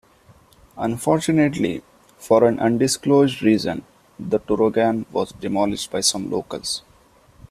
[0.77, 1.83] Unfortunately,
[2.17, 3.85] for an undisclosed reason,
[4.17, 6.81] the torogan was demolished by some locals.